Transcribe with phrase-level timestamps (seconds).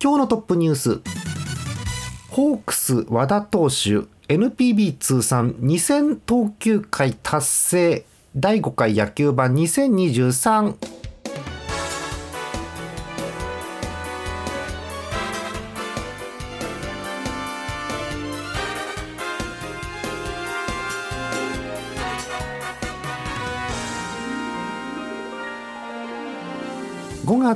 [0.00, 1.00] 今日のトップニュース。
[2.28, 8.04] ホークス和田投手 NPB 通算2000投球回達成。
[8.36, 10.74] 第5回野球盤2023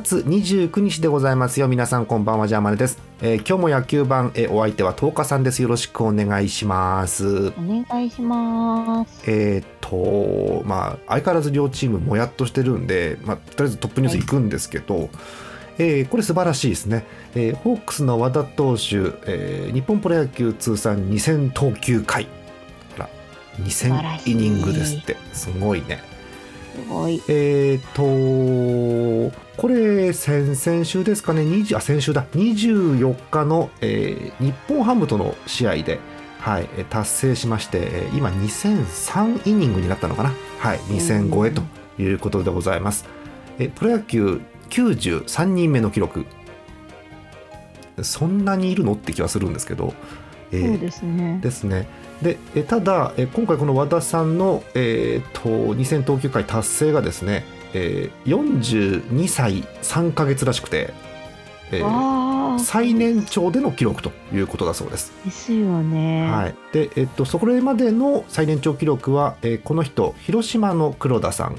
[0.03, 1.69] 月29日でございますよ。
[1.69, 2.48] 皆さんこんばんは。
[2.48, 5.62] ジャーマネです、えー今日も野球盤、えーお相手は10日さんです。
[5.62, 7.48] よろしくお願いします。
[7.48, 9.30] お願いします。
[9.30, 14.23] えーっとまあ相変わらず両チームもやっとしてるんで、まあ、とりあえずトップニュースい。
[14.27, 15.09] くんですけど、
[15.79, 18.96] えーこれ素晴らしいですね、えーホークスの和田投手、
[19.27, 22.24] えー日本プロ野球通算2000投球回。
[22.96, 23.09] ほら
[23.57, 24.32] 晴ら2000しい。
[24.32, 25.16] イニングですって。
[25.32, 26.02] すごいね
[26.74, 27.22] すごい。
[27.28, 31.42] えー、とこれ先々週ですかね。
[31.42, 32.24] 20あ先週だ。
[32.34, 36.01] 24日の、えー日本ハムとの試合で、
[36.40, 41.62] はい、えー達成しましてえー今2003イニングになったのかな、はい、2000超えと
[41.98, 43.07] いうことでございます、
[43.59, 46.24] えープロ野球93人目の記録。
[48.02, 48.95] そんなにいるの？
[48.95, 49.92] って気はするんですけど、
[50.51, 51.38] えーそうですね。
[51.42, 51.86] ですね。
[52.23, 60.92] でえただえ今回この和田さんの、えー、と2000投球回達成がですね、えー42歳3ヶ月らしくて、
[61.73, 62.59] えー。
[62.59, 65.12] 最年長での記録ということだそうです。
[65.25, 66.31] ですよね。
[66.31, 71.56] はい、で、えっと、そこまでの最年長記録は、えーこの人広島の黒田さん、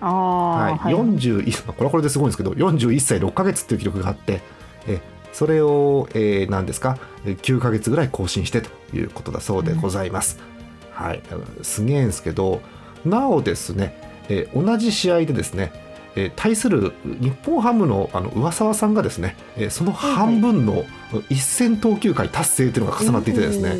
[0.00, 0.56] ああ。
[0.56, 0.94] はいはい。
[0.94, 4.40] 41これはこれですごいんですけど41歳6ヶ月っていう記録があって、
[4.86, 6.98] えーそれを、えー何ですか？
[7.24, 10.38] えー9ヶ月ぐらい更新してということだそうでございます。
[10.92, 11.22] はい、
[11.62, 12.60] すげえんですけど
[13.04, 15.72] なおですね、えー同じ試合でですね、
[16.16, 23.70] えー対する日本ハムのあの上沢さんがですね、えーその半分の1000投球回達成というのが重なっていてですね、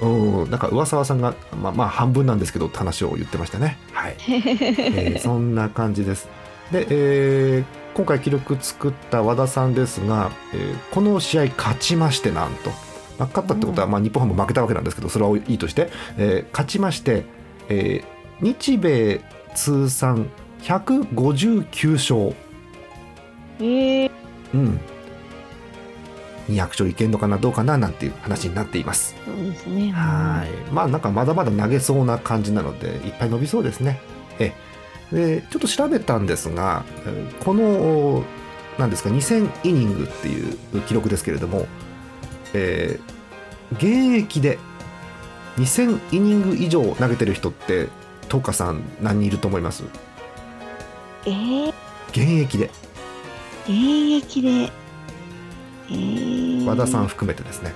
[0.00, 3.78] うん、なんか上沢さんが、まあ、まあ半分なんですけどって話を言ってましたね。
[3.92, 4.16] はい。
[4.28, 6.28] えーそんな感じです。
[6.72, 12.70] で、えー今回記録作った和田さんですが、えーこの試合勝ちましてなんと、
[13.18, 17.24] まあ、勝ったってことは、まあ、日本ハム負けたわけなんですけどそれはいいとして、えー勝ちまして、
[17.68, 19.20] えー日米
[19.54, 20.30] 通算
[20.62, 22.34] 159勝、
[23.60, 24.10] ええ
[24.54, 24.80] うん、
[26.48, 29.14] 200勝いけんのかなどうかななんていう話になっています。
[29.24, 29.90] そうですね。
[29.92, 34.00] はい、まあなんかまだまだ投げそうな感じなのでいっぱい伸びそうですね。
[34.38, 34.52] え
[35.12, 38.24] でちょっと調べたんですがえーこの
[38.78, 41.66] なんですか2000イニングっていう記録ですけれども、
[42.54, 43.20] えー
[43.74, 44.58] 現役で
[45.56, 47.88] 2000イニング以上投げてる人って
[48.28, 49.84] 東花さん何人いると思います？
[51.24, 51.30] え
[51.68, 51.68] え
[52.10, 52.70] 現役で
[53.64, 54.48] 現役で。
[54.48, 54.70] え
[55.90, 57.06] え和田さん。
[57.06, 57.72] 含めてですね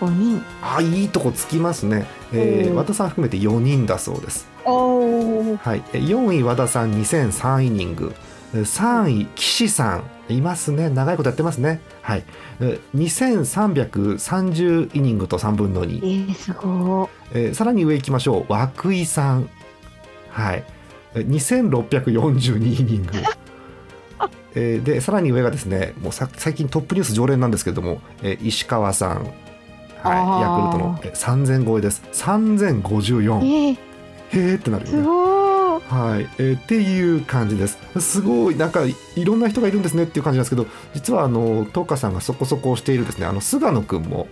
[0.00, 0.42] 五人。
[0.62, 4.48] あいいとこつきますね、えーうん和田さん含めて4人だそうです。
[4.64, 8.14] はい、え4位和田さん2003イニング。
[8.54, 10.04] え3位岸さん。
[10.32, 10.88] いますね。
[10.90, 11.80] 長いことやってますね。
[12.02, 12.24] はい。
[12.60, 18.52] え2330イニングと3分の2、ええすごえーさらに上行きましょう。
[18.84, 19.48] 涌井さん。
[20.30, 20.64] はい。
[21.14, 23.12] え2642イニング。
[24.54, 29.26] えーでさらに上がですねもうさ最近トップニュース常連なんですけれども、えー石川さん、
[30.02, 33.52] はい、あーヤクルトのえー3000超えです3054い。
[33.52, 33.76] ええ
[34.32, 35.82] へーってなるよねすごい。
[35.88, 37.78] はい、えーっていう感じです。
[37.98, 44.28] すごいなんかいいろんな人がいるんですねっていう感じなんですけど、実はあの東花さんがそこそこしているですね、あの菅野くんも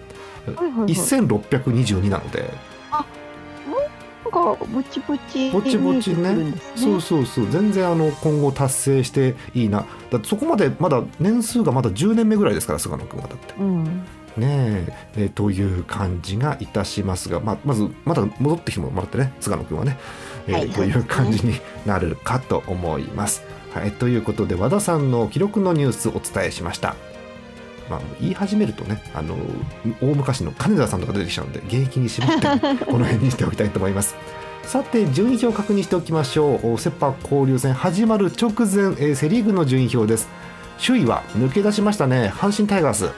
[0.47, 0.91] はいはいはい。
[0.91, 2.51] 1622なので、
[2.91, 5.51] なんかぼちぼち。
[5.51, 9.85] ぼちぼちねそうそうそう、全然あの今後達成していいな。
[10.11, 13.55] だそこまでまだ年数がまだ10年目ぐらいですから菅野くんはだって。
[13.59, 14.07] うん。
[14.37, 19.99] ねええーという感じがいたしますが、まあ、まずまだ戻ってきてもらってね菅野くんはね、
[20.47, 23.43] えーはいという感じになるかと思います。
[23.75, 26.97] はい、ということで和田さんの記録のニュースをお伝えしました。
[27.89, 29.35] まあ、言い始めるとねあの
[30.03, 32.47] 大昔の金田さんとか出てきちゃうんで現役に絞って
[32.85, 34.17] この辺にしておきたいと思います。
[34.65, 40.29] さて順位表を確認しておきましょうセ・パ交流戦始まる直前、えーセ・リーグの順位表です
[40.85, 43.09] 首位は抜け出しましたね阪神タイガース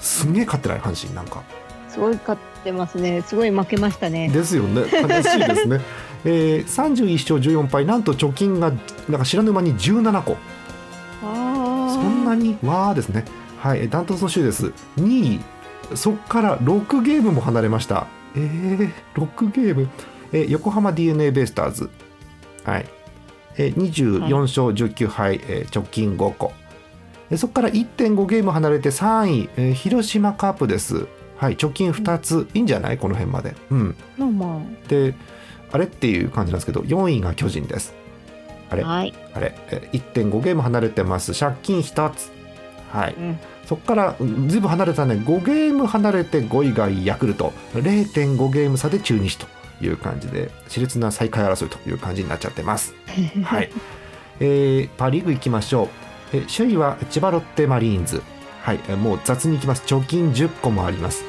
[0.00, 1.42] すんげえ勝ってない阪神なんか。
[1.88, 3.22] すごい勝ってますね。
[3.22, 4.28] すごい負けましたね。
[4.28, 4.82] ですよね。
[4.82, 5.80] 悲しいですね、
[6.24, 7.84] えー、31勝14敗。
[7.84, 8.72] なんと貯金が
[9.08, 10.36] なんか知らぬ間に17個。
[11.22, 11.94] ああ。
[11.94, 12.56] そんなに？
[12.62, 13.24] わーですね。
[13.58, 13.80] はい。
[13.80, 14.72] えーダントツの首位です。
[14.98, 15.40] 2位。
[15.94, 18.06] そっから6ゲームも離れました。
[18.36, 19.88] えー、6ゲーム、
[20.32, 21.90] えー横浜 d n a ベイスターズ。
[22.64, 22.86] はい、
[23.56, 26.54] えー、24勝19敗、えー直近5個で
[27.36, 31.06] そこから1.5ゲーム離れて3位、えー広島カープです。
[31.36, 32.98] はい貯金2つ、いいんじゃない？
[32.98, 33.54] この辺まで。
[33.70, 33.96] うん。
[34.88, 35.14] で
[35.72, 37.94] あれっていう感じなんですけど4位が巨人です。
[38.70, 38.82] あれ？
[38.82, 38.86] あ。
[38.88, 39.14] はい。
[39.34, 39.54] あれ？
[39.70, 41.32] えー1.5ゲーム離れてます。
[41.32, 42.30] 借金1つ。
[42.92, 43.14] はい。
[43.16, 43.38] うん。
[43.66, 45.14] そこからうんずいぶん離れたね。
[45.14, 47.52] 5ゲーム離れて5位がヤクルト。
[47.74, 49.46] 0.5ゲーム差で中日と
[49.80, 52.92] いう感じで熾烈な最下位争いという感じになっちゃってます。
[53.44, 53.70] はい。
[54.40, 55.88] えーパ・リーグ行きましょう、
[56.32, 58.22] えー首位は千葉ロッテマリーンズ、
[58.62, 59.82] はい、えーもう雑に行きます。
[59.86, 61.24] 貯金10個もあります。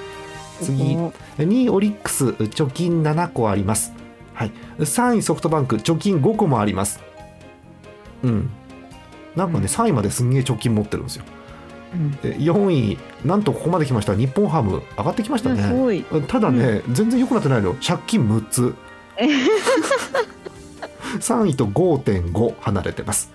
[0.61, 3.93] 次お2位オリックス貯金7個あります、
[4.35, 6.99] はい、3位ソフトバンク貯金5個もあります。
[8.23, 8.49] うん。
[9.35, 11.25] なんかね3位まですんげえ貯金持ってるんですよ。
[11.93, 12.11] うん。
[12.17, 14.15] で4位なんとここまで来ました。
[14.15, 16.03] 日本ハム上がってきましたね。
[16.27, 18.75] ただね、全然良くなってないの借金6つ。
[21.19, 23.31] 3位と5.5離れてます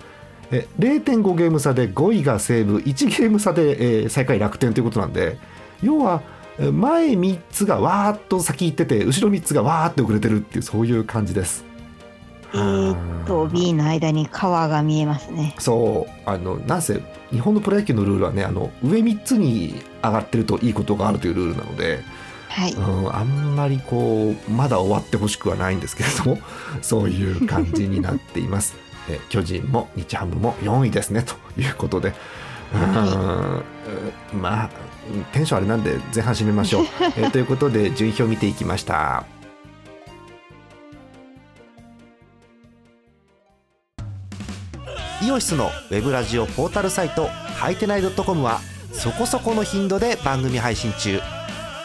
[0.51, 5.37] え0.5ゲーム差で5位が西武1ゲーム差で、えー最下位楽天ということなんで
[5.81, 6.21] 要は
[6.59, 11.67] え前3つがわーっと先行ってて後ろ3つがわーって遅れてるっていうそういう感じです
[12.53, 12.95] A
[13.25, 15.53] と B の間に川が見えますね。
[15.59, 17.01] そうあのなんせ
[17.31, 21.99] 日本のプロ野球のルールはねあの上3つに上がってるといいことがあるというルールなので、
[22.47, 22.71] はい。
[22.71, 26.39] うん、あんまりこうまだ終わってほしくはないんですけれども
[26.81, 28.75] そういう感じになっています。
[29.09, 32.13] え巨人も日ハムも4位ですねということで。
[32.73, 34.69] うんまあ
[35.31, 36.85] テンションあれなんで前半締めましょう。
[37.15, 39.23] えーということで順位表見ていきました。
[45.21, 48.59] イオシスのウェブラジオポータルサイトはいてない .com は
[48.91, 51.19] そこそこの頻度で番組配信中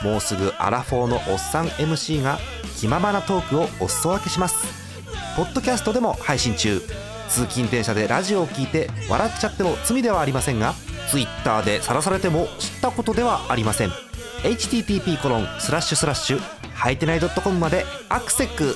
[0.04, 2.38] もうすぐアラフォーのおっさん MC が
[2.78, 4.66] 気ままなトークをお裾分けします
[5.36, 6.82] ポッドキャストでも配信中
[7.32, 10.74] 通勤電車でラジオを聞いて笑っちゃっても罪ではありませんが
[11.10, 13.90] Twitter で晒されても知ったことではありません。
[14.42, 16.40] http コロンスラッシュスラッシュ
[16.74, 18.74] はいてない .com までアクセック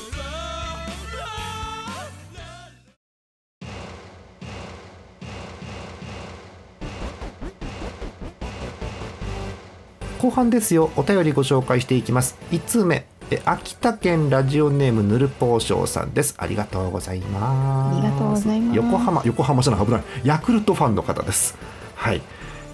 [10.18, 10.90] 後半ですよ。
[10.96, 12.38] お便りご紹介していきます。
[12.50, 13.15] 1通目。
[13.28, 16.36] え秋田県ラジオネームぬるぽうしょうさんです。
[16.38, 17.98] ありがとうございます。
[17.98, 18.76] ありがとうございます。
[18.76, 20.02] 横浜横浜じゃない危ない。
[20.22, 21.56] ヤクルトファンの方です。
[21.96, 22.22] はい。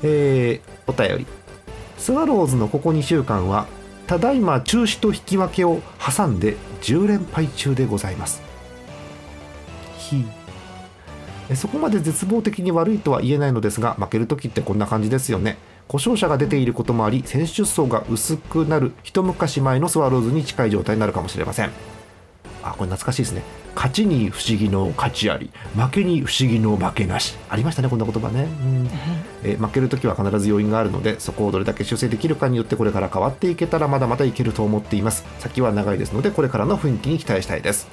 [0.03, 1.27] えー、お便り。
[1.97, 3.67] スワローズのここ2週間は
[4.07, 8.43] ただいま中止と引き分けを挟んで10連敗中でございます。
[9.97, 10.27] ひ。
[11.49, 15.57] えそこまで絶望的に悪いとは言えないのですが負ける時ってこんな感じですよね
[15.93, 21.71] 故障者が出ていることもあり選手層が薄くなる一昔前のスワローズに近い状態になるかもしれません。
[22.63, 23.43] あこれ懐かしいですね。
[23.75, 27.37] 勝ちに不思議の勝ちあり負けに不思議の負けなし。
[27.51, 28.89] ありましたねこんな言葉ね、うん。
[29.45, 35.27] えー負けるときは必ず要因があるのでそこをどれだけ修正できるかによってこれから変わっていけたらまだまだいけると思っています。
[35.41, 37.87] 先は長いですのでこれからの雰囲気に期待したいです、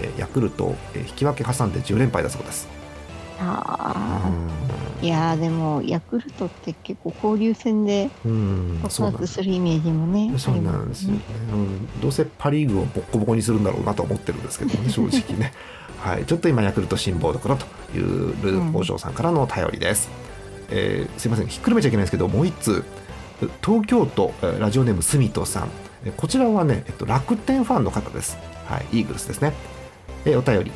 [0.00, 2.66] えーヤクルト、えー引き分け挟んで10連敗だそうです
[3.38, 4.30] ああ。
[5.02, 8.80] いやーでもヤクルトって結構交流戦でうん。
[8.82, 9.34] 爆そうなんです。
[9.34, 10.38] 発するイメージもね。
[10.38, 11.20] そうなんですよね、
[11.52, 15.52] うん、どうせパ・リーグをボッコボコにするんだろうなと思ってるんですけどね正直ね。
[16.00, 17.66] はい、ちょっと今ヤクルト辛抱どころと
[17.96, 20.08] いうルー北条さんからのお便りです、
[20.70, 21.46] えーすいません。
[21.46, 22.84] ひっくるめちゃいけないんですけどもう一通
[23.62, 25.68] 東京都えーラジオネームスミトさん。
[26.04, 29.52] えーこちらはね、えっと、楽天ファンの方です、はい、イーグルスですね、
[30.24, 30.72] えーお便り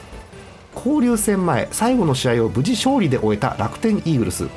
[0.74, 4.48] 交流戦前最後の試合を無事勝利で終えた楽天イーグルス。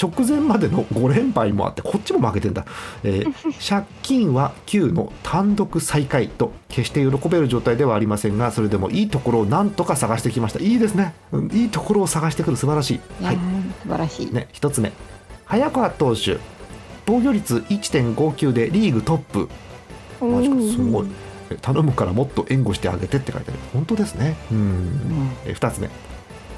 [0.00, 2.64] 直前までの5連敗もあってこっちも負けてんだ、
[3.04, 10.60] えー 借金は9の単独最下位と決して喜べる状態ではありませんがそれでもいいところをなんとか探してきました。
[10.60, 13.00] いいですね、うんいいところを探してくる素晴らしい。
[13.22, 13.38] はい。
[13.82, 14.32] 素晴らしい。
[14.32, 14.92] ね、1つ目。
[15.44, 16.38] 早川投手
[17.04, 19.48] 防御率1.59でリーグトップ。
[20.24, 21.06] マジかすごい。
[21.06, 23.60] え頼むからもっと援護してあげてって書いてある。
[23.72, 24.36] 本当ですね。
[24.50, 24.58] うん。
[24.58, 25.88] うんえ2つ目。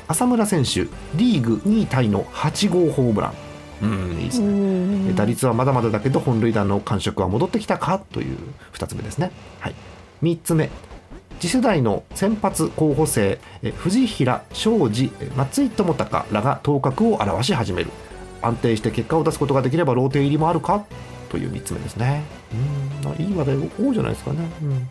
[0.08, 3.34] 浅村選手リーグ2位タイの8号ホームラン。
[3.82, 4.18] うん。
[4.18, 5.12] いいですね。
[5.14, 8.36] 打率はまだまだだけど本塁打の感触は戻ってきたかという
[8.74, 9.30] 2つ目ですね、
[9.60, 9.74] はい、
[10.22, 10.70] 3つ目。
[11.40, 17.90] 次世代の先発候補生え藤平庄司え松井智隆らが頭角を現し始める。
[18.42, 20.84] 安定して結果を出すことができればローテ入りもあるか？
[21.32, 22.22] という3つ目ですね。
[22.52, 23.04] うん。
[23.04, 24.88] まあいい話題多いじゃないですかね、うん。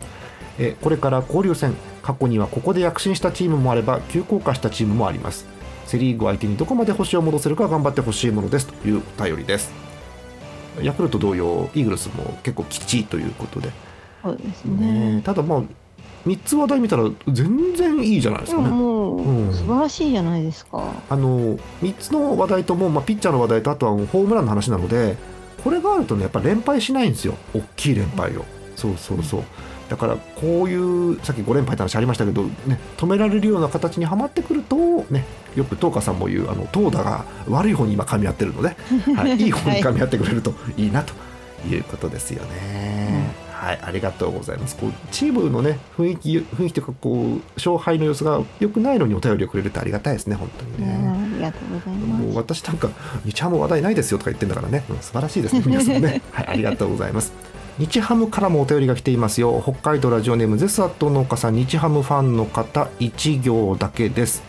[0.58, 5.46] えこれから交流戦過去にはここで躍進したチームもあれば急降下したチームもあります。
[5.86, 8.66] セ・リーグ相手にどこまで星を戻せるか頑張ってほしいものです。
[8.66, 9.72] というお便りです。
[10.82, 13.70] ヤクルト同様イーグルスも結構きちいということで、
[14.22, 15.16] そうですね。
[15.16, 15.22] ね。
[15.22, 15.62] ただまあ
[16.26, 18.68] 3つ話題見たら全然いいじゃないですでかね。
[18.70, 19.48] ももうん。
[19.50, 20.82] う素晴らしいじゃないですか。
[21.08, 25.16] あの3つの話題とも、まあ、ピッチャーの話題とあとはホームランの話なので
[25.62, 28.44] これがあるとねやっぱ連敗しないんですよ大きい連敗を
[28.76, 29.42] そうそうそう
[29.88, 38.68] だからこういうさっき5連敗って話ありましたけど、ね、止められるような形にはまってくると、ね、よく東花さんも言うあの投打が悪い方に今噛み合ってるので、
[39.14, 41.12] はい、いい方に噛み合ってくれるといいなと
[41.68, 43.34] いうことですよね。
[43.52, 44.76] はい、ありがとうございます。
[44.76, 51.21] こうチームのね雰囲気雰囲気というかこう勝敗の様子が良くないのにお便りをくれるってありがたいですね本当にね。
[51.42, 52.36] がとうございます。
[52.36, 52.88] 私なんか
[53.24, 56.22] 日ハム話題ないですよとか言ってんだからね、うん素晴らしいですね 皆さんね。
[56.32, 57.32] はいありがとうございます。
[57.78, 59.60] 日ハムからもお便りが来ていますよ。
[59.62, 61.54] 北海道ラジオネームゼスアット農家さん。
[61.54, 64.42] 日ハムファンの方1行だけです。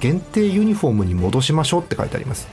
[0.00, 2.48] 限定ユニフォームに戻しましょうって書いてあります。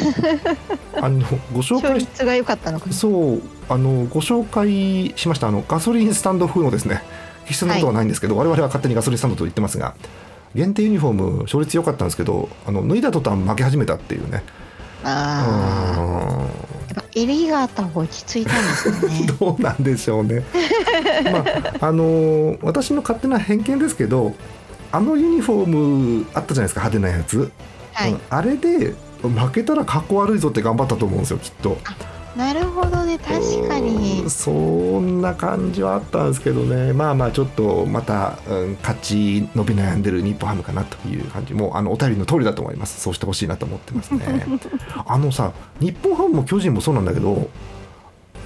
[1.00, 2.92] あのご紹勝介が良かったのかな。
[2.92, 5.48] そうあのご紹介しました。
[5.48, 7.02] あのガソリンスタンド風のですね
[7.44, 9.94] 決してそんなことはないんですけど、我々は勝手にガソリンスタンドと言ってますが
[10.54, 14.42] 限定ユニフォーム勝率良かったんですけどあの脱いだ途端負け始めたっていうね。
[15.02, 16.44] ああ、
[16.92, 19.26] うやっぱ襟があった方が落ち着いたんですよね。
[19.40, 20.44] どうなんでしょうね。
[21.32, 21.38] ま
[21.80, 24.34] ああのー私の勝手な偏見ですけど
[24.92, 27.50] あのユニフォームあったじゃないですか派手なやつ、
[27.92, 28.12] はい。
[28.12, 28.20] うん。
[28.28, 31.78] あれで負けたらかっこ悪いぞって頑張ったと思うんですよきっと
[32.36, 34.22] なるほどね、確かに。
[34.22, 34.30] うん。
[34.30, 36.92] そんな感じはあったんですけどね。
[36.92, 41.54] まあまあちょっとまた、うん、勝ち伸び悩んでる日本ハムかなという感じ。
[41.54, 43.00] もうあのお便りの通りだと思います。
[43.00, 44.46] そうしてほしいなと思ってますね。
[45.06, 47.48] あのさ日本ハムも巨人もそうなんだけど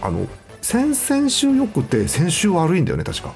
[0.00, 0.26] あの
[0.62, 3.33] 先々週よくて先週悪いんだよね確か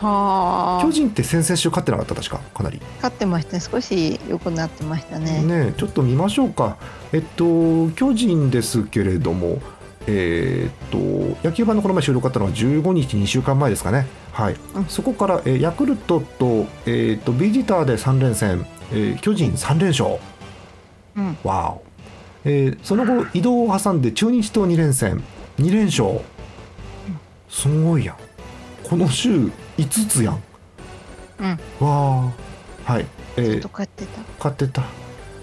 [0.00, 0.82] はあ。
[0.84, 0.92] 巨。
[0.92, 2.38] 人って先々週勝ってなかった確か。
[2.38, 2.80] かなり。
[2.96, 3.60] 勝ってましたね。
[3.60, 5.42] 少し良くなってましたね。
[5.42, 6.76] ねちょっと見ましょうか。
[7.12, 9.60] えっと巨人ですけれども
[10.06, 14.06] えーっと野球盤のこの前収録あったのは15日2週間前ですかね。
[14.32, 14.84] はい、うん。
[14.86, 20.18] そこから、えーヤクルトと,、えーっとビジターで3連戦、えー巨人3連勝。
[21.16, 21.36] うん。
[21.42, 21.82] わお、
[22.44, 25.22] えーその後移動を挟んで中日と2連戦。
[25.58, 26.20] 2連勝。
[27.48, 28.16] すごいやん。
[28.88, 30.42] この週5つやん。
[31.38, 31.48] うん。
[31.86, 32.32] わ
[32.86, 33.06] あはい。
[33.36, 33.60] えー。
[33.60, 34.20] とかってた。
[34.42, 34.82] 買ってた。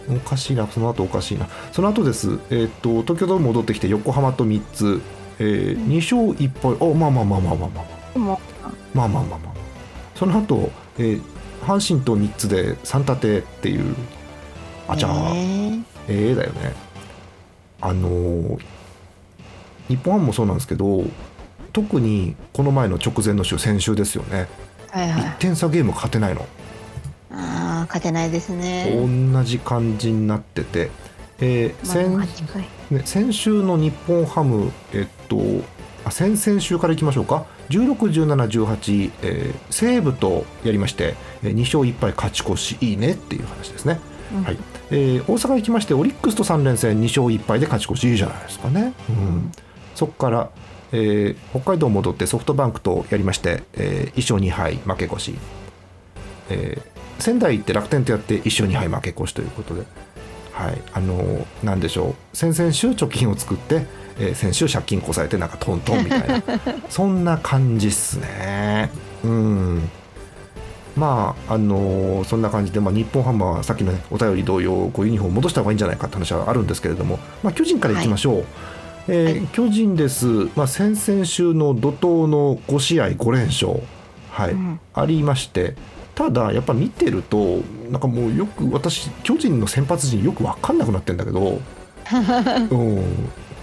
[0.09, 0.67] おかしいな。
[0.67, 1.47] その後おかしいな。
[1.71, 2.39] その後です。
[2.49, 5.01] えっ、と東京ドーム戻ってきて横浜と3つ、
[5.39, 6.77] えー、2勝1敗。
[6.79, 8.19] おまあまあまあまあまあまあ。
[8.19, 8.39] まあ
[8.93, 9.39] まあまあまあ。
[9.39, 9.53] まあ
[10.15, 11.21] その後、えー
[11.63, 13.95] 阪神と3つで3立てっていう。
[14.87, 16.73] あじゃあねええだよね。
[17.79, 18.59] あのー
[19.87, 21.03] 日本ハムもそうなんですけど
[21.73, 24.47] 特にこの前の直前の週先週ですよね
[24.91, 25.23] はいはい。
[25.23, 26.47] 1点差ゲーム勝てないの
[27.31, 28.93] ああ、勝てないですね。
[29.33, 30.91] 同じ感じになってて、
[31.39, 32.61] えーまあ、先8回。
[32.91, 35.39] ね、先週の日本ハム、えっと、
[36.05, 43.99] あ先々週からいきましょうか、16、17、18、えー西武とやりまして、えー2勝1敗勝ち越し、いいねっていう話ですね。
[44.35, 44.57] うんはい
[44.91, 48.93] えー大阪行きまして、オリックスと3連戦、2勝1敗で勝ち越し、いいじゃないですかね。
[49.09, 49.51] うん
[49.95, 50.49] そこから、
[50.93, 55.35] えー北海道戻ってソフトバンクとやりまして、え1勝2敗負け越し、
[56.49, 59.83] えー仙台行って楽天とやって1勝2敗負け越しということで、
[60.51, 62.37] はい、あのーなんでしょう。
[62.37, 63.85] 先々週貯金を作って、
[64.19, 66.43] えー先週借金こさえてなんかトントンみたいな。
[66.89, 68.89] そんな感じっすね。
[69.23, 69.89] うん。
[70.95, 78.45] まああのーそんな感じで、まあ、日本ハムはさっきの、ね、お便り同様こうユニフォーム戻した方がいいんじゃないかって話はあるんですけれども、まあ、巨人からいきましょう、
[79.07, 79.47] えーはい。
[79.47, 83.73] 巨人です、まあ、先々週の怒涛の5試合5連勝、
[84.31, 84.51] はい。
[84.51, 84.79] うん。
[84.93, 85.75] ありまして。
[86.15, 91.59] ただやっぱ見てるとなんかもうよく私巨人の先発陣よく分かんなくなってんだけど、
[92.69, 93.03] うん、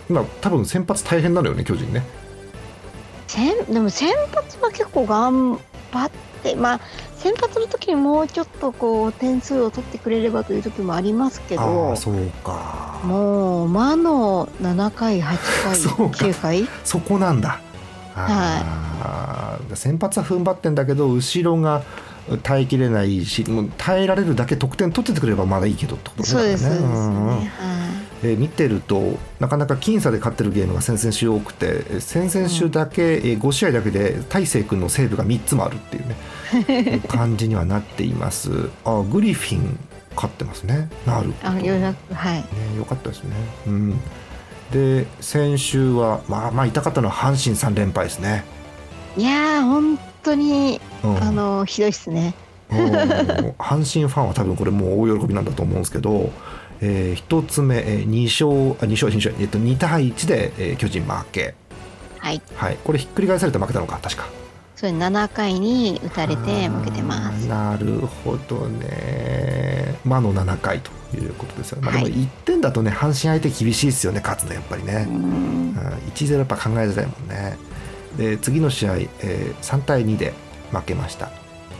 [0.08, 2.04] 今多分先発大変なのよね巨人ね。
[3.28, 5.60] 先でも先発は結構頑
[5.92, 6.10] 張っ
[6.42, 6.80] てまあ
[7.16, 13.00] 先発の時にもうちょっとこう点数を取ってくれればという時もありますけあどあそうか。
[13.04, 16.68] もう魔の7回8回そうか9回？
[16.84, 17.60] そこなんだ。
[18.16, 21.82] あー先発は踏ん張ってんだけど後ろが
[22.42, 27.26] 耐えきれないしもう耐えられるだけ得点取っててくれればまだいいけどってことそうですそうですね、んうん。
[27.28, 27.50] はい
[28.22, 38.68] えー見てるとなかなか僅差で勝ってるゲームが先々週多くてえー先々週だけ、えー5試合だけで大勢君のセーブが3つもあるっていうね 感じにはなっています。
[38.84, 39.78] あグリフィン
[40.16, 40.88] 勝ってますね。
[41.06, 41.74] なるあよ
[42.12, 42.34] はい。
[42.36, 42.44] ね、
[42.76, 43.34] よかったですね。
[43.66, 44.00] うん、
[44.72, 48.44] で先週は、まあ、まあ痛かったのは阪神3連敗ですね。
[49.16, 51.22] いやー本当にうん。
[51.22, 52.34] あのひどいっすね。
[52.70, 52.78] うん。
[53.58, 56.32] 阪神ファンは多分これもう大喜びなんだと思うんですけど、
[56.80, 61.54] え1つ目、え2勝あ2勝2勝、えっと、2対1で、えー巨人負け、
[62.18, 62.42] はい。
[62.54, 64.28] はい、これひっくり返されて負けたのか確か。
[64.76, 67.46] それ7回に打たれて負けてます。
[67.46, 69.94] なるほどね。
[70.04, 72.14] 魔の7回ということですよね、まあ、でもはい。
[72.14, 75.14] 1点だとね阪神相手厳しいですよね勝つのやっぱりね、うん。
[75.16, 75.74] うん、
[76.14, 77.58] 1-0やっぱ考えづらいもんね。
[78.16, 80.32] で次の試合、えー3対2で
[80.72, 81.26] 負けました。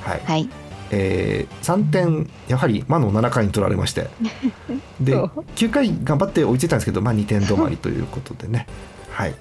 [0.03, 0.49] はい、はい。
[0.91, 4.09] えー3点やはり魔の7回に取られまして。
[5.01, 5.45] でそう。
[5.57, 8.67] 9回頑張って追いついたんですけど、まあ、2点止まり ということでね。
[9.11, 9.35] はい、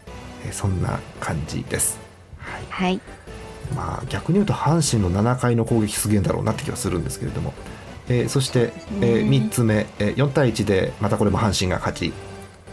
[0.45, 1.97] えーそんな感じです、
[2.37, 2.61] はい。
[2.69, 3.01] はい。
[3.75, 7.53] まあ、逆に言うと阪神の7回の攻撃すげえんだろうなって気がするんですけれども、
[8.07, 8.71] えーそして、ね。
[9.01, 12.13] え3つ目、えー4対1でまたこれも阪神が勝ち、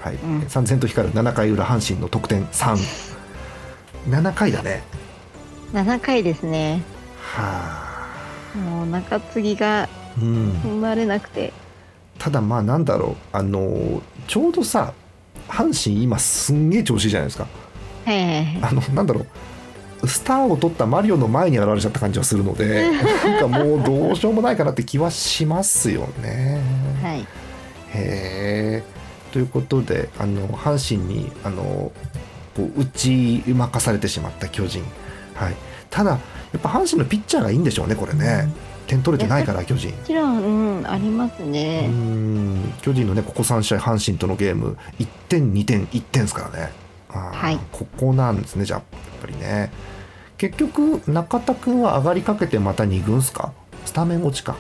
[0.03, 0.15] はい。
[0.15, 0.45] ん。
[0.49, 4.83] 三千と光る7回裏阪神の得点37 回だね。
[5.75, 6.83] 7回ですね。
[7.21, 7.86] はあ、
[8.57, 11.53] もう中継ぎがうん、踏まれなくて。
[12.19, 14.95] ただまあなんだろうあのーちょうどさ
[15.49, 17.47] 阪神今すんげえ調子いいじゃないですか
[18.07, 18.59] はいはいはい。
[18.63, 19.27] あのなんだろ
[20.03, 22.91] うスターを取ったマリオの前に現れちゃった感じはするので
[23.25, 26.61] なんかもうどうしようもないかなって気はしますよね。
[27.03, 27.21] はい。
[27.21, 27.25] へ
[27.93, 28.83] え。
[29.33, 31.93] ということであの阪神にあの
[32.57, 34.83] こう打ち負かされてしまった巨人、
[35.35, 35.55] はい、
[35.91, 36.19] ただや
[36.59, 38.49] っぱ阪神のピッチャーがいいんでしょうねこれね、
[38.87, 39.91] 点取れてないから巨人。
[39.91, 41.89] もちろん、うん、ありますうね。
[41.89, 42.73] ん。
[42.83, 46.73] 巨人のねここ3試合阪神とのゲーム1点2点1点ですからね。
[47.09, 47.59] はい。
[47.73, 49.71] ここなんですねじゃあやっぱりね。
[50.39, 53.53] 結局中田君は上がりかけてまた2軍っすか？
[53.85, 54.57] スタメン落ちか。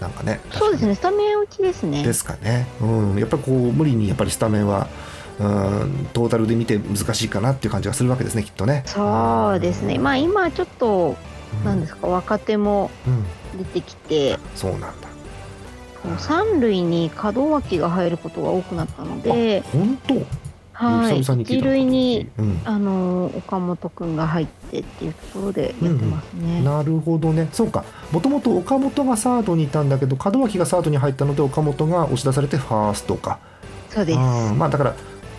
[0.00, 2.04] なんかねそうですね、スタメン打ちですね。
[2.04, 4.86] ですかね、うん、やっぱりこう無理にやっぱりスタメンは
[5.40, 8.82] うんトータルで見て難しいかなっていう感じがするわけですねきっとね。
[8.86, 9.98] そうですね。
[9.98, 11.16] まあ今ちょっと、
[11.60, 13.24] うんなんですか、若手もうん。
[13.58, 14.88] 出てきて、そうなんだ。
[16.18, 20.14] 三塁に門脇が入ることが多くなったので、あ本当？
[20.72, 22.60] はい、一塁に、うん。
[22.64, 26.62] あのー岡本君が入ってっていうところでやってますね。
[26.62, 27.48] なるほどね。
[27.52, 27.84] そうか。
[28.12, 33.38] もともと岡本がサードにいたんだけど門脇がサードに入ったので岡本が押し出されてファーストか。
[33.88, 34.18] そうです。
[34.18, 34.20] う
[34.52, 34.94] んまあだから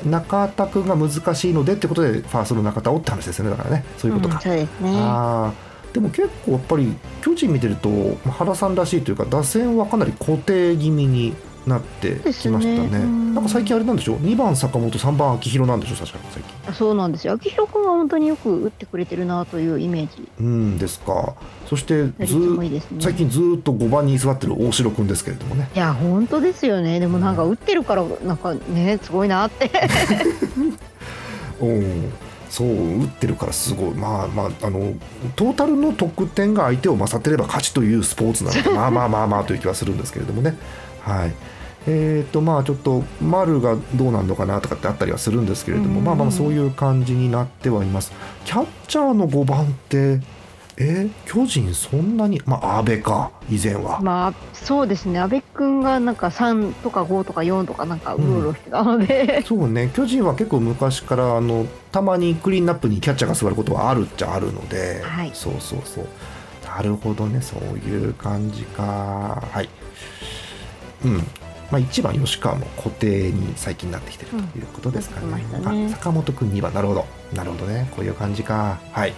[0.06, 3.86] 中田君が難しいのでってことでファーストの中田をって話ですよねだからね。
[3.98, 4.94] そういうことか、んそうですね。
[4.98, 5.70] あー。
[5.94, 11.34] でも結構やっぱり巨人見てるとまあ原さんらしいというか打線はかなり固定気味に
[11.68, 12.88] なってきましたね。
[12.88, 13.34] ねうん。
[13.36, 15.96] なんか最近あれなんでしょ？2番坂本3番秋広なんでしょ？
[15.96, 16.74] 確か最近。
[16.74, 17.34] そうなんですよ。
[17.34, 20.28] 秋広君は本当によく打ってくれてるなというイメージ。
[20.40, 21.36] うんですか。
[21.68, 22.82] そしてずいいね。
[23.00, 25.70] 最近ずーっと5番に居座ってる大城君ですけれどもね。
[25.76, 27.00] いや本当ですよね。
[27.00, 29.72] でもなんか打ってるからなんかねすごいなって。
[31.62, 32.12] うん。
[32.50, 33.94] そう打ってるからすごい。
[33.94, 34.94] まあまああの
[35.36, 40.58] トータルの得点が相手を勝ってれば勝ちというスポーツなのでまあまあまあまあという気はするんですけれどもね
[41.10, 41.34] はい。
[41.88, 48.12] えーとまあちょっと丸がどうなんのかなとかってあったりはするんですけれどもうんまあまあそういう感じになってはいます。
[48.46, 50.20] キャッチャーの5番って
[50.78, 55.20] え巨人そんなにまあ阿部か以前は、まあそうですね。
[55.20, 59.92] 阿部君がなんか3とか5とか4とかなんかうろうろしてたので、 そうね。
[59.94, 65.32] 巨人は結構昔からあのたまにクリーンナップにキャッチャーが座ることはあるっちゃあるので、はい。
[65.34, 66.06] そうそうそう。
[66.66, 67.42] なるほどね。
[67.42, 69.44] そういう感じか。
[69.52, 69.70] はい
[71.06, 71.18] うん。
[71.72, 75.80] まあ1番吉川も固定に最近なってきてるということですかね,、うん。
[75.80, 77.06] ねあ坂本君2番なるほど。
[77.34, 77.90] なるほどね。
[77.96, 78.80] こういう感じか。
[78.92, 79.14] はい。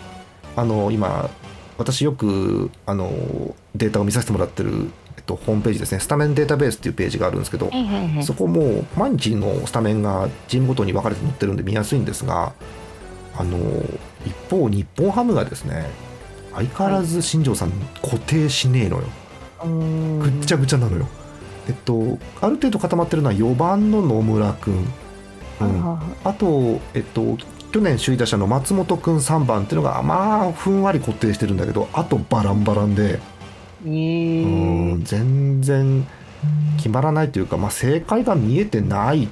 [0.56, 1.30] あの今
[1.78, 6.00] 私よくあのデータを見させてもらってる、えっと、ホームページですね。
[6.00, 8.24] スタメンデータベースっていうページがあるんですけど、はいはいはい。
[8.24, 12.54] そこも毎日のスタメンがチームごとに分かれて載ってるんで見やすいんですが
[13.38, 13.58] あの
[14.26, 15.86] 一方日本ハムがですね
[16.54, 19.04] 相変わらず新庄さん固定しねえのよ、
[20.20, 21.08] ぐっちゃぐちゃなのよ
[21.67, 24.74] えっとある程度固まってるのは4番の野村君、
[25.62, 27.38] うん、あとえっと
[27.71, 33.19] 去年首位打者の松本君3番っていうのがまあふんわり固定してるんだけどあとバランバランで。
[33.84, 36.06] えうーん全然
[36.78, 39.30] 決まらないというか、まあ、正解が見えてない、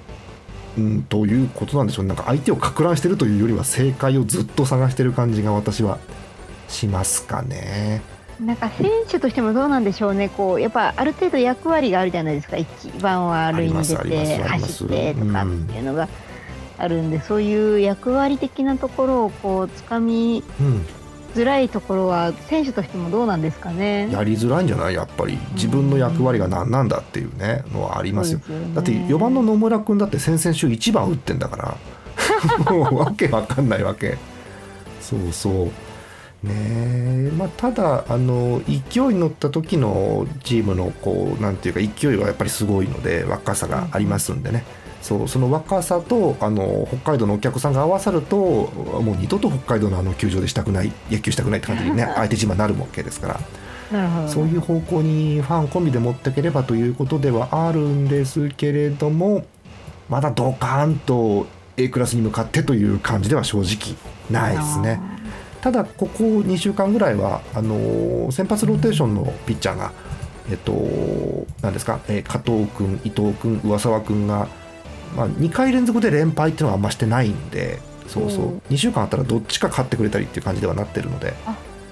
[0.78, 2.06] うん、ということなんでしょう。
[2.06, 5.98] なんか相手をか乱してるというよりは正解をずっと探してる感じが私は
[6.68, 8.02] しますかね。
[8.40, 12.68] なんか選手としてもどうなんでしょうね、こうやっぱある程度役割があるじゃないですか、一
[13.02, 16.08] 番は塁に出て走ってとかっていうのが。
[16.82, 20.86] あるんで、そういう役割的なところをこう掴みうん、
[21.36, 24.10] づらいところは、選手としてもどうなんですかね。
[24.10, 24.94] やりづらいんじゃない？
[24.94, 25.38] やっぱり。
[25.56, 27.66] 自分の役割が何なんだっていうね。
[27.74, 28.40] のはありますよ。
[28.74, 31.78] だって4番の野村君だって先々週1番打ってんだから。
[32.72, 34.18] もうわけわかんないわけ。
[35.02, 35.72] そうそう
[36.44, 44.64] ねえまあただあの勢いに乗った時のチームのこうなんていうか勢いはやっぱりすごいので若さがありますんでね、
[45.02, 53.40] そうその若さとあの北海道のお客さんが合わさるともう二度と北海道のあの球場でしたくない野球したくないって感じにね相手チームはなるわけですから。
[53.92, 54.28] なるほど。
[54.28, 59.46] そういう方向にファン込みで持っていければということではあるんですけれども
[60.10, 63.96] まだドカーンと A クラスに向かってという感じでは正直
[64.30, 65.02] ないですね。
[65.62, 69.92] ただここ2週間ぐらいはあのー先発ローテーションのピッチャーが、
[70.50, 70.74] えっと、
[71.62, 74.48] なんですか、えー加藤君、伊藤君、上沢君が、
[75.16, 78.58] まあ、2回連続で連敗っていうのはあんましてないんで、そうそう、うん。
[78.70, 81.34] 2週間あったらどっちか勝ってくれたりっていう感じではなってるので、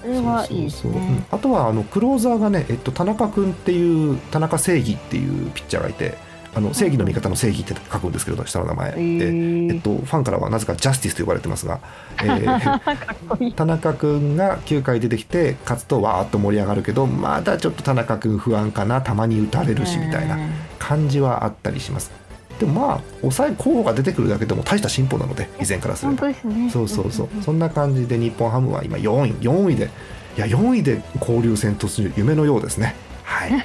[0.02, 1.02] それはいいですそうそうそう。
[1.02, 1.16] うん。
[1.18, 6.18] ねあとはあのクローザーがね、えっと、田中君っていう田中正義っていうピッチャーがいて
[6.58, 9.68] あの正義の味方の正義って書くんですけど下の名前、へー。
[9.68, 11.80] でえっと、ファンからはなぜかジャスティスと呼ばれてますが、
[12.24, 20.38] えー 田中君が9回出てきて勝つとわーっと盛り上がるけどまだちょっと田中君不安かなたまに打たれるしみたいな
[20.80, 22.12] 感じはあったりします。
[22.60, 26.70] でもまあ抑え候補が出てくるだけでも大した進歩なので以前からすれ本ば当ですね。
[26.72, 29.92] そうそうそう、そんな感じで日本ハムは今4位4位で
[30.38, 32.96] いや4位で交流戦突入夢のようですね。
[33.24, 33.52] はい。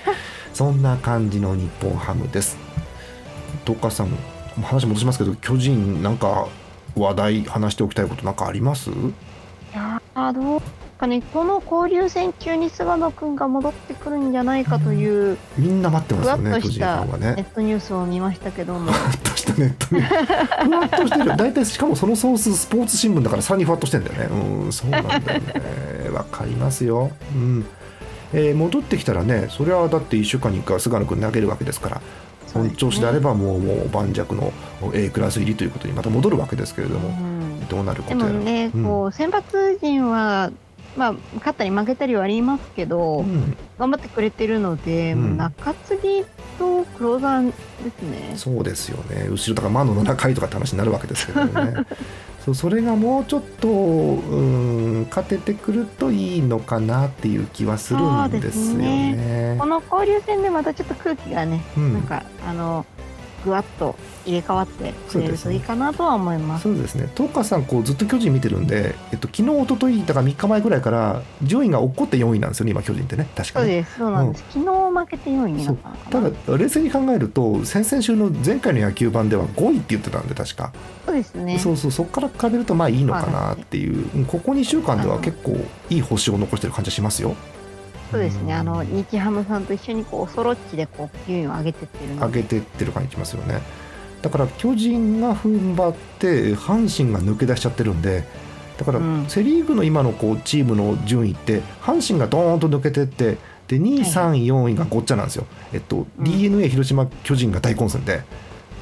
[0.53, 2.59] そんな感じの日本ハムです
[3.65, 4.09] どっかさん
[4.63, 6.49] 話戻しますけど巨人なんか
[6.97, 8.91] 話題話しておきたいことなんかあります？
[8.91, 8.95] い
[9.75, 10.63] やーどう
[10.99, 17.35] かねこの交流戦中に菅野君が戻ってくるんじゃないかというみんな待ってますよね巨人フとしたァンはね。
[17.37, 18.93] ネットニュースを見ましたけども。
[18.93, 21.37] ふわっとしたネットにふわっとしてる。
[21.37, 24.29] 大体しかもそのソーススポーツ新聞だからさらにふわっとしてんだよね。
[24.65, 26.11] うんそうなんだよね。
[26.13, 27.11] わかりますよ。
[27.35, 27.65] うん。
[28.35, 32.01] えー戻ってきたらねそれはだって1週間に1回は菅野君投げるわけですから
[32.53, 34.53] 本調子であればもうもう盤石の
[34.95, 37.69] A クラス入りということにまた戻るわけですけれども、うん。
[37.69, 38.39] どうなるこでとやら。
[38.39, 38.85] もね、うん。
[38.85, 40.51] こう選抜陣は、
[40.97, 43.57] まあ、勝ったり負けたりはありますけど、うん。
[43.79, 45.37] 頑張ってくれてるので、うん。
[45.37, 46.25] 中継ぎ
[46.59, 47.53] とクローザーで
[47.99, 48.35] すね。
[48.37, 49.29] そうですよね。
[49.29, 51.75] 後ろだから魔の7回とかって話になるわけですけどね。
[52.45, 59.57] そうそれがもうちょっとうん勝ててくるといいのかなっていう気はするんですよね。
[59.61, 61.93] この交流戦でまたちょっと空気がね、うん。
[61.95, 62.85] なんかあの
[63.45, 66.63] ぐわっと入れ替わってくれるといいかなとは思います。
[66.65, 73.67] そうですね東川さんこうずっと巨人見てるんで、えっと、昨日一昨日だから3日前ぐらいから順位が落っこって4位なんですよね今巨人ってね確かに。
[73.67, 74.45] そうです、そうなんです。
[74.51, 76.31] 昨日負けて4位になったのかたな。
[76.31, 80.73] だ冷静に考えると先々週の前回の野球版では5位って言ってたんで確か、
[81.07, 81.59] そうですね。
[81.59, 85.57] そうそうそこから比べるとまあいいのかなっていう、うんここ2週間では結構
[85.91, 87.35] いい星を残してる感じがしますよ
[88.11, 88.53] そうですね。
[88.53, 92.15] うんあの日ハムさんと一緒にこうソロッチでこう順位を上げてってる。
[92.17, 93.61] 上げてってる感じしますよね
[94.23, 98.25] だから巨人が踏ん張って阪神が抜け出しちゃってるんで
[98.79, 99.27] だからうん。
[99.29, 103.37] セ・リーグの今のこうチームの順位って阪神がドーンと抜けてって
[103.69, 104.11] で2位、はい。
[104.11, 106.25] 3位、4位がごっちゃなんですよ、えっと、うん。
[106.25, 108.23] d n a 広島、巨人が大混戦で。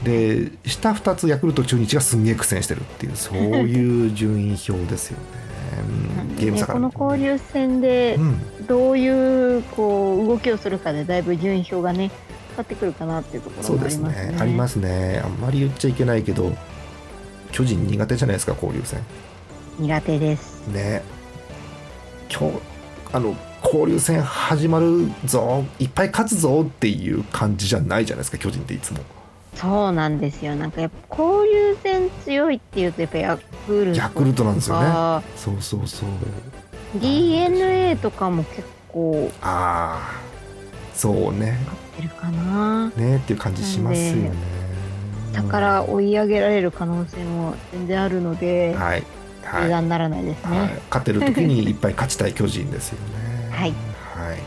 [0.05, 5.25] で下2つヤクルト、中日がすんげえ苦戦してるっていうそういう順位表ですよね、
[6.27, 6.81] う んゲーム差から。
[6.81, 8.67] この交流戦でうん。
[8.67, 12.11] どういうこう動きをするかでだいぶ順位表がね
[12.61, 14.33] 変わってくるかなっていうところもあそうですりますね。
[14.33, 15.23] ねありますね。
[15.25, 16.53] あんまり言っちゃいけないけど
[17.53, 19.01] 巨人苦手じゃないですか交流戦。
[19.79, 20.67] 苦手です。
[20.69, 21.03] ね。
[22.31, 22.59] 今日
[23.13, 29.01] あの交流戦始まるぞいっぱい勝つぞっていう感じじゃないじゃないですか巨人っていつも。
[29.55, 30.55] そうなんですよ。
[30.55, 34.87] なんかやっぱ交流戦強いっていうとやっぱヤクルトヤクルトなんですよね。
[34.87, 34.93] ね。
[35.37, 36.09] そうそうそう。
[36.99, 40.21] DNA とかも結構ああ
[40.95, 41.59] そうね。
[41.65, 42.91] 勝ってるかな。
[42.91, 44.33] ねっていう感じしますよね
[45.33, 49.05] だから追い上げられる可能性も全然あるので、はい
[49.45, 50.59] はい、油断ならないですね。
[50.59, 53.51] はい、勝てる時にいっぱい勝ちたい巨人ですよね。
[53.51, 53.75] はい
[54.15, 54.39] はい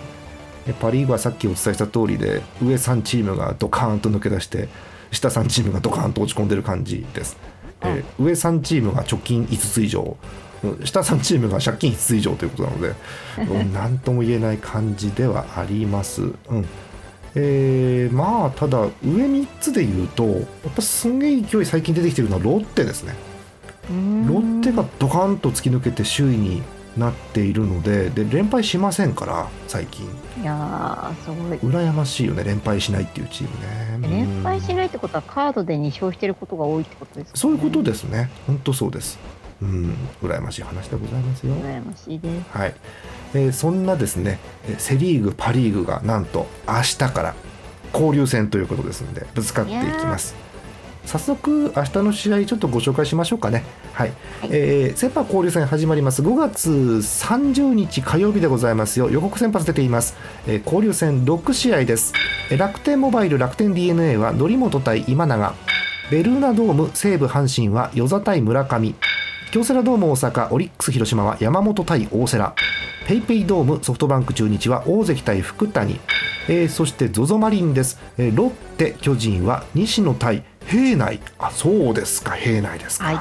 [0.65, 4.69] でパ・リーグはさっきお伝えした通りで上3チームがドカーンと抜け出して
[5.11, 7.37] 下3チームがドカーンと落ち込んでる感じです。
[7.81, 10.17] えー上3チームが貯金5つ以上
[10.63, 12.93] うん下3チームが借金5つ以上ということなので
[13.43, 16.21] うん何とも言えない感じではあります。
[16.21, 16.65] うん
[17.36, 20.43] えーまあただ上3つで言うとやっ
[20.76, 23.15] ぱすんげえ勢い最近出てきてるのはロッテですね。
[23.89, 26.63] ロッテがドカンと突き抜けて首位に
[26.96, 30.06] なっているのでで連敗しませんから最近。
[30.41, 31.58] いやーすごい。
[31.58, 34.10] 羨ましいよね連敗しないっていうチームね。
[34.10, 38.30] 連敗しいないってことはカードで2勝してることが多いってことですか、ね、そういうことですね。
[38.46, 39.17] 本当そうです
[39.63, 41.54] うん羨ましい話でございますよ。
[41.56, 42.58] 羨ましいです。
[42.58, 42.76] はい、
[43.34, 47.34] えーそんなですねえーセ・リーグパ・リーグがなんと明日から
[47.93, 50.36] 交流戦ということですのでぶつかっていきます。
[51.06, 53.63] 早速明日の試合ちょっとご紹介しましょうかね。
[53.93, 54.49] はい、はい。
[54.52, 56.21] えーセ・パ交流戦始まります。
[56.21, 59.10] 5月30日火曜日でございますよ。
[59.10, 62.13] 予告先発出ています、えー交流戦6試合です。
[62.52, 65.54] えー楽天モバイル楽天 d n a は則本対今永。
[66.12, 68.93] ベルーナドーム西武阪神は与座対村上
[69.53, 72.55] 京セラドーム大阪オリックス広島は山本対大瀬良。
[73.07, 75.99] ペイペイドームソフトバンク中日は大関対福谷、
[76.49, 81.19] えーそして ZOZO マリンです、えーロッテ巨人は西野対平内。
[81.37, 82.31] あそうですか。
[82.31, 83.19] 平内ですか、はい。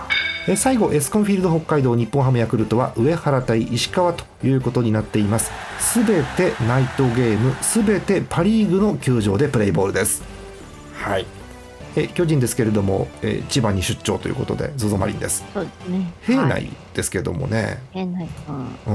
[0.48, 5.52] えー最後エスコンフィールド北海道日本ハムヤクルトは上原対石川ということになっています。
[5.80, 10.22] すべてナイトゲームすべてパ・リーグの球場でプレイボールです。
[10.94, 11.26] はい
[11.94, 15.44] え巨人ですけれども、えー千葉に出張ということで ZOZO マリンです。
[15.52, 16.12] そうですね。
[16.22, 18.26] 平はい内ですけどもね、変なうん。
[18.26, 18.92] うー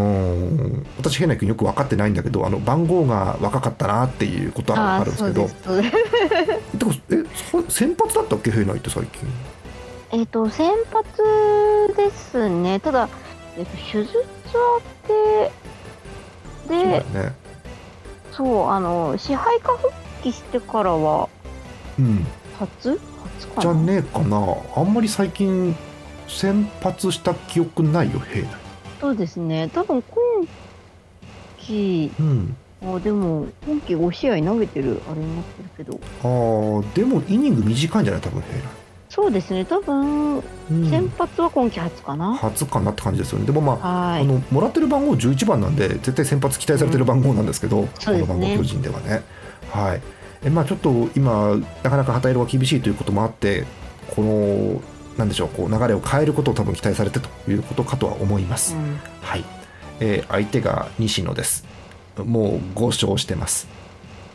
[0.80, 0.86] ん。
[0.98, 5.48] 私平内君よく分かってないんだけどあの番号が若かったなっていうことはああるんですけど。
[5.48, 6.74] そうですそうです。
[6.78, 8.52] でもえそ先発だったっけ？
[8.52, 9.22] 平内って最近。
[10.12, 12.80] えっと先発ですね。
[12.80, 13.10] ただ、
[13.58, 14.14] えっと、手術
[14.54, 15.52] 明け
[16.68, 17.34] そうだよでね。
[18.32, 19.90] そうあの支配下復
[20.24, 21.28] 帰してからは
[22.00, 22.26] うん
[22.60, 23.00] 初？
[23.40, 23.62] 初かな？
[23.62, 24.56] じゃねえかな。
[24.76, 25.76] あんまり最近
[26.28, 28.50] 先発した記憶ないよ平内。
[29.00, 29.70] そうですね。
[29.74, 30.48] 多分今
[31.60, 32.56] 季うん。
[32.84, 36.00] あでも今季5試合投げてるあれになってるけど。
[36.22, 38.22] あーでもイニング短いんじゃない？
[38.22, 38.54] 多分平
[39.10, 39.66] そうですね。
[39.66, 40.90] 多分内、うん。
[40.90, 43.46] 先発は今季初かな、初かなって感じですよね。
[43.46, 44.22] でもまあはい。
[44.22, 48.28] あのもらってる番号11番なんで絶対先発期待されてる番号なんですけど、そうですね。
[48.28, 49.24] この番号巨人ではね。
[49.72, 50.02] はい
[50.48, 53.66] えまあ、ちょっと今なかなか旗色が厳しいということもあって
[54.16, 54.82] この
[55.18, 58.76] なんでしょうこう流れを変えることを多分期待されてということかとは思います。
[58.76, 59.00] うん。
[59.22, 59.44] はい。
[60.00, 61.66] えー相手が西野です。
[62.18, 63.68] もう5勝してます。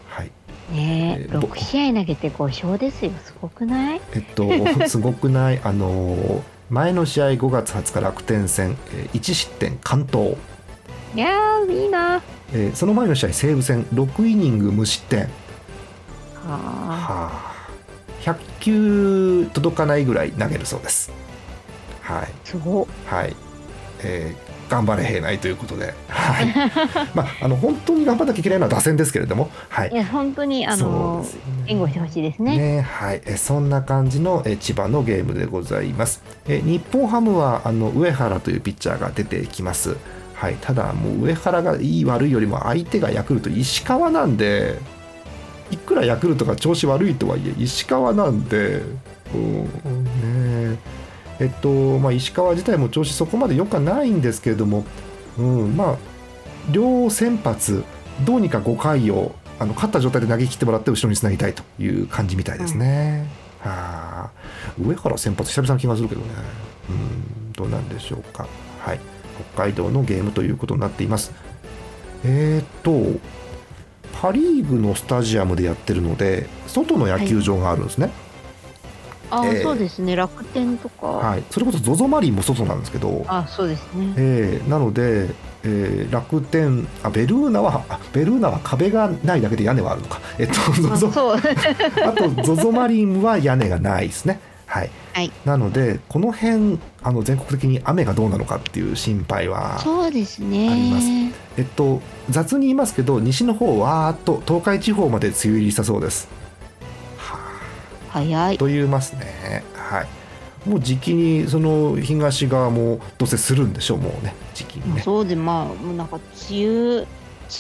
[0.09, 0.31] はい。
[0.73, 3.13] ねええーぼ6試合投げて5勝ですよ。
[3.25, 4.01] すごくない？
[4.15, 4.49] えっと、
[4.89, 10.37] すごくない、あのー前の試合5月20日楽天戦、えー1失点完投、
[11.15, 11.99] いやーいいな。
[12.17, 12.23] は
[12.53, 15.25] えーその前の試合西武戦6イニング無失点。
[15.25, 15.29] あ
[16.47, 17.55] はあ、
[18.21, 21.13] 100球届かないぐらい投げるそうです。
[22.01, 22.87] はい、すごっ。
[23.07, 23.37] はい、
[24.01, 26.47] えー頑張れ平内ということで、はい、
[27.15, 29.91] まああの本当に頑張らなきゃいけないのは打線ですけれども、はい。
[29.93, 31.29] い、や本当にあのね。
[31.67, 32.57] 援護してほしいですね。
[32.57, 36.23] ねはい、えそんな感じのえ千葉のゲームでございます。
[36.49, 39.97] え日本ハムはあの上原というピッチャーが出てきます。
[40.35, 44.79] はい、ただもう上原がいい悪いよりも相手がヤクルト石川なんで
[45.73, 48.83] いくらヤクルトが調子悪いとはいえ石川なんで、
[49.35, 50.79] うんね
[51.41, 54.85] えっとまあ、石川自体も調子そこまで良くはないんですけれども、
[55.39, 55.97] うん、まあ
[56.71, 57.83] 両先発
[58.25, 63.27] どうにか5回をあの勝った状態で投げ切ってもらって後ろにつなぎたいという感じみたいですね。
[63.61, 64.31] はあ
[64.79, 66.29] 上原先発久々な気がするけどね。
[66.91, 68.47] うんどうなんでしょうか。
[68.81, 69.01] はい
[69.55, 71.33] 北海道のゲームということになっています。
[72.25, 73.19] えー、っと
[74.23, 78.11] パ・リーグのスタジアムでやってるので外の野球場があるんですね。
[79.33, 80.15] あ、えーそうですね。
[80.15, 84.15] 楽天とか、はい、それこそ ZOZO マリンも外なんですけど、あそうですね。
[84.17, 85.31] えーなので、
[85.65, 91.35] えー楽天あベルーナはあベルーナは壁がないだけで屋根はあるのか、えっと、 あ ZOZO そう。
[92.07, 94.39] あと ZOZO マリンは屋根がないですね。
[94.67, 95.33] はい、はい。
[95.45, 100.71] なのでこの辺あの全国的に雨がどうなのかっていう心配は、そうですね。
[100.71, 101.07] あります。
[101.59, 106.29] えっと、雑に言いますけど西の方はーっと東海地方まで梅雨入りしたそうです。
[107.17, 107.39] は
[108.11, 109.65] 早いあと言いますね。
[109.75, 115.03] はい、もう時期にその東側もどうせするんでしょうもうね時期にね。
[115.03, 116.19] そうでまあもうなんか
[116.51, 117.07] 梅雨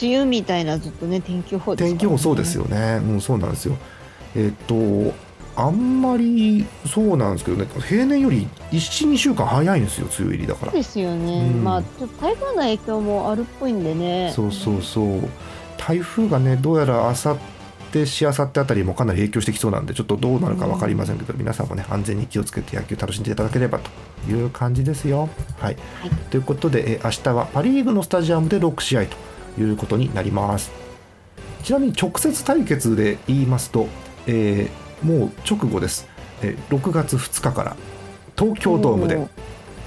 [0.00, 3.76] 梅雨みたいなずっとね天気予報ね天気予報そうですよね、うん、そうなんですよ。
[4.34, 4.74] えっと、
[5.54, 10.72] あんまりそうなんですけどね、平年より1、2週間早いんですよ、梅雨入りだから。
[10.72, 11.64] ですよね、うん。
[11.64, 14.32] まあちょっと台風の影響もあるっぽいんでね。
[14.34, 15.28] そうそうそう、
[15.76, 17.36] 台風がね、どうやらあさっ
[17.92, 23.90] て、しあさってあたりもかなり影響してきそうなんで、ちょっとどうなるか分かりませんけど、皆さんもね、安全に気をつけて野球楽しんでいただければと
[24.30, 25.28] いう感じですよ。
[25.58, 26.10] はい、はい。
[26.30, 29.16] ということで、え明日はパ・リーグのスタジアムで6試合と
[29.60, 30.72] いうことになります。
[31.62, 33.86] ちなみに直接対決で言いますと、
[34.26, 36.08] えーもう直後です、
[36.42, 37.76] えー6月2日から
[38.36, 39.28] 東京ドームで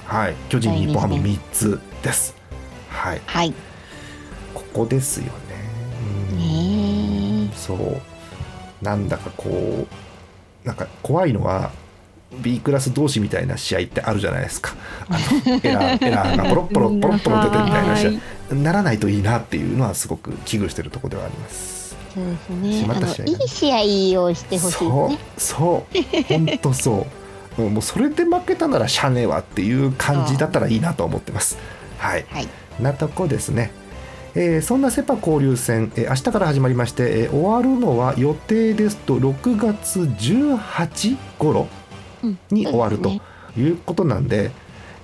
[0.06, 2.36] はい、巨人、大日本ハム日3つです。
[2.88, 3.52] はい、はい。
[4.54, 5.30] ここですよね。
[6.30, 6.38] うん。
[7.48, 8.00] ねそう。
[8.84, 9.86] なんだかこ
[10.64, 11.72] うなんか怖いのは
[12.40, 14.74] B クラス同士みたいな試合ってあるじゃないですか。
[15.10, 18.54] あのエラーエラーがポロッポロポロッポロ出てみたいな試合。
[18.54, 21.85] ならないといいなっていうのはすごく危惧してるところではあります。
[22.16, 22.48] そうです
[22.80, 22.86] ね。
[22.86, 24.88] まった試合だいい試合をしてほしいですね。
[24.88, 26.38] そうそう。
[26.38, 27.06] 本当そ
[27.58, 27.62] う。
[27.62, 31.56] うんもうそれで負けたならしゃあねえわっていう感じだったらいいなと思ってます。
[31.98, 32.26] はい。
[32.30, 32.48] はい。
[32.80, 33.70] なとこですね。
[34.34, 41.66] えーそんなセ・パ交流戦、えー明日から始まりまして、えー終わるのは予定ですと6月18頃
[42.22, 43.10] うんに終わると
[43.58, 44.50] いうことなんで、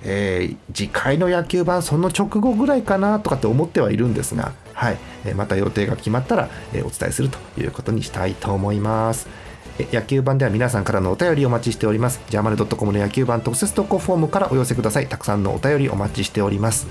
[0.03, 9.27] えー次回の野球盤その直後ぐらいかなとかって思ってはいるんですが、はいえーまた予定が決まったら、えーお伝えするということにしたいと思います。
[9.79, 12.21] え野球盤では皆さんからのお便りお待ちしております。
[12.29, 15.07] ジャーマネドットコムの野球盤特設投稿フォームからお寄せください。
[15.07, 16.87] たくさんのお便りお待ちしております。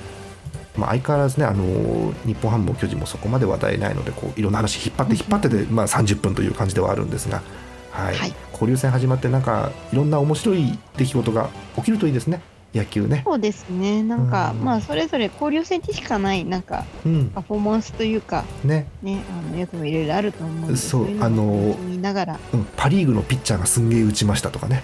[0.77, 7.43] まあ、相変わらずね、あのー日本ハムも巨人もそこまで話題ないのでこういろんな話引っ張って引っ張ってで、まあ、30分という感じではあるんですが、
[7.91, 12.41] はいはい交流戦始まってなんかいろんな面白い出来事が起きるといいですね
[12.75, 13.23] 野球ね。
[13.25, 14.03] そうですね。
[14.03, 24.83] なんか、うんまあ、それぞれ交流戦にしかない、なんか、うんパフォーマンスというか、ねね、あの、やつもいろいろあると思うんで、そういのをあの見ながら、うん、パ・リーグのピッチャーがすんげえ打ちましたとかね。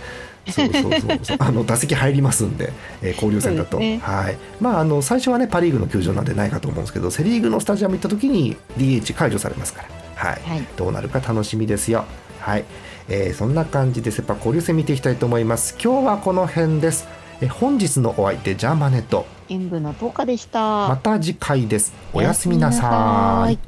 [0.48, 2.72] そうそうそうそうあの打席入りますんで、
[3.02, 10.66] えー交流戦だと、そうですねはいまあ、あの最初はねパ・リーグの球場なんでないかと思うんですけどセ・リーグのスタジアム行った時に DH 解除されますから、はいはい。
[10.76, 12.04] どうなるか楽しみですよ。
[12.40, 12.64] はい、
[13.08, 15.76] えーそんな感じでセ・パ交流戦見ていきたいと思います。
[15.82, 17.06] 今日はこの辺です。
[17.40, 19.24] えー本日のお相手ジャーマネット。
[19.48, 20.88] 演舞の10日でした。
[20.88, 21.92] また次回です。
[22.12, 23.54] おやすみなさい。
[23.54, 23.58] い。